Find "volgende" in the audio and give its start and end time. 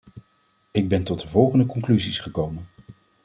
1.27-1.65